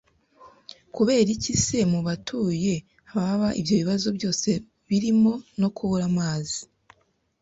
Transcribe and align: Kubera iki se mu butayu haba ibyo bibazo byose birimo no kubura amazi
Kubera 0.95 1.29
iki 1.35 1.53
se 1.65 1.79
mu 1.91 1.99
butayu 2.05 2.75
haba 3.11 3.47
ibyo 3.59 3.73
bibazo 3.81 4.07
byose 4.17 4.49
birimo 4.87 5.33
no 5.59 5.69
kubura 5.75 6.03
amazi 6.11 6.59